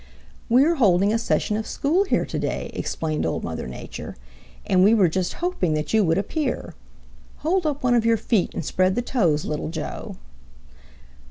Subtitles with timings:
[0.49, 4.15] "We are holding a session of school here today," explained Old Mother Nature.
[4.65, 6.73] "And we were just hoping that you would appear.
[7.45, 10.15] Hold up one of your feet and spread the toes, Little Joe."